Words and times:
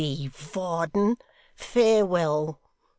Varden. 0.29 1.15
Farewell! 1.53 2.59